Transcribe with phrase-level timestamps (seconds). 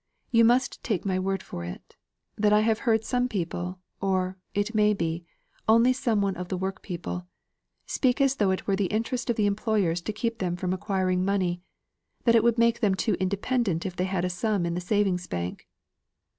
[0.31, 1.95] You must take my word for it,
[2.35, 5.25] that I have heard some people, or, it may be,
[5.67, 7.27] only some one of the workpeople
[7.85, 11.23] speak as though it were the interest of the employers to keep them from acquiring
[11.23, 11.61] money
[12.23, 15.27] that it would make them too independent if they had a sum in the savings'
[15.27, 15.67] bank."